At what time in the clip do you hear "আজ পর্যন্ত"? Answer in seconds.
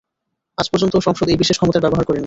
0.57-0.93